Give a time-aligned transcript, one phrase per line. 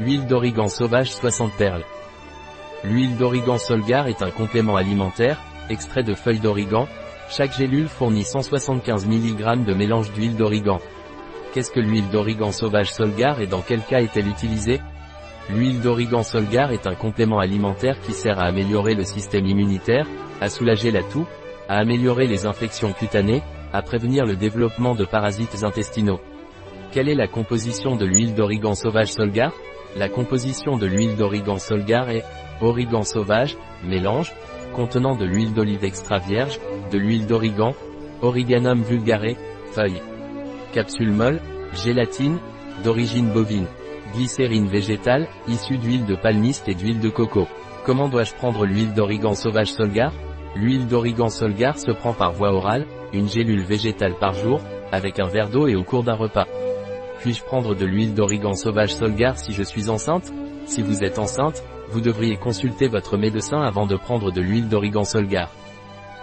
[0.00, 1.84] Huile d'origan sauvage 60 perles.
[2.82, 5.40] L'huile d'origan Solgar est un complément alimentaire,
[5.70, 6.88] extrait de feuilles d'origan.
[7.30, 10.80] Chaque gélule fournit 175 mg de mélange d'huile d'origan.
[11.52, 14.80] Qu'est-ce que l'huile d'origan sauvage Solgar et dans quel cas est-elle utilisée?
[15.48, 20.08] L'huile d'origan Solgar est un complément alimentaire qui sert à améliorer le système immunitaire,
[20.40, 21.26] à soulager la toux,
[21.68, 26.20] à améliorer les infections cutanées, à prévenir le développement de parasites intestinaux.
[26.90, 29.52] Quelle est la composition de l'huile d'origan sauvage Solgar?
[29.96, 32.24] La composition de l'huile d'origan Solgar est
[32.60, 34.32] origan sauvage, mélange,
[34.74, 36.58] contenant de l'huile d'olive extra vierge,
[36.90, 37.74] de l'huile d'origan,
[38.22, 39.36] Origanum vulgare,
[39.72, 40.00] feuilles.
[40.72, 41.40] Capsule molle,
[41.74, 42.38] gélatine,
[42.82, 43.66] d'origine bovine.
[44.14, 47.46] Glycérine végétale, issue d'huile de palmiste et d'huile de coco.
[47.84, 50.12] Comment dois-je prendre l'huile d'origan sauvage Solgar
[50.56, 55.26] L'huile d'origan Solgar se prend par voie orale, une gélule végétale par jour, avec un
[55.26, 56.46] verre d'eau et au cours d'un repas.
[57.24, 60.30] Puis-je prendre de l'huile d'origan sauvage Solgar si je suis enceinte?
[60.66, 65.04] Si vous êtes enceinte, vous devriez consulter votre médecin avant de prendre de l'huile d'origan
[65.04, 65.50] Solgar.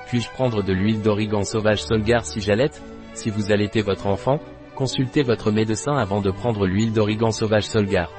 [0.06, 2.84] Puis-je prendre de l'huile d'origan sauvage Solgar si j'allaite?
[3.16, 4.40] Si vous allaitez votre enfant,
[4.76, 8.12] consultez votre médecin avant de prendre l'huile d'origan sauvage Solgar.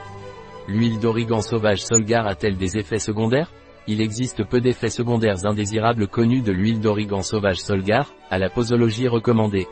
[0.66, 3.52] L'huile d'origan sauvage Solgar a-t-elle des effets secondaires?
[3.86, 9.06] Il existe peu d'effets secondaires indésirables connus de l'huile d'origan sauvage Solgar, à la posologie
[9.06, 9.68] recommandée.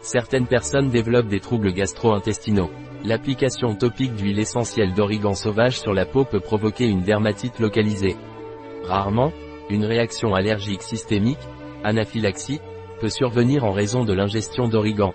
[0.00, 2.70] Certaines personnes développent des troubles gastro-intestinaux.
[3.04, 8.16] L'application topique d'huile essentielle d'origan sauvage sur la peau peut provoquer une dermatite localisée.
[8.84, 9.32] Rarement,
[9.70, 11.38] une réaction allergique systémique,
[11.84, 12.60] anaphylaxie,
[13.00, 15.14] peut survenir en raison de l'ingestion d'origan.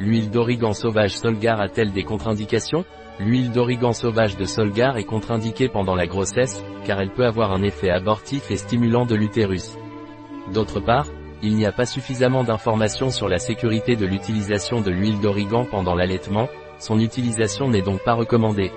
[0.00, 2.84] L'huile d'origan sauvage Solgar a-t-elle des contre-indications?
[3.20, 7.62] L'huile d'origan sauvage de Solgar est contre-indiquée pendant la grossesse, car elle peut avoir un
[7.62, 9.76] effet abortif et stimulant de l'utérus.
[10.52, 11.06] D'autre part,
[11.44, 15.94] il n'y a pas suffisamment d'informations sur la sécurité de l'utilisation de l'huile d'origan pendant
[15.94, 18.72] l'allaitement, son utilisation n'est donc pas recommandée.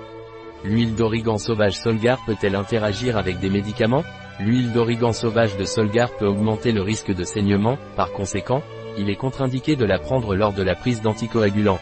[0.64, 4.04] L'huile d'origan sauvage Solgar peut-elle interagir avec des médicaments?
[4.38, 8.62] L'huile d'origan sauvage de Solgar peut augmenter le risque de saignement, par conséquent,
[8.98, 11.80] il est contre-indiqué de la prendre lors de la prise d'anticoagulants.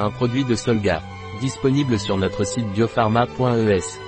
[0.00, 1.00] Un produit de Solgar,
[1.40, 4.00] disponible sur notre site biopharma.es.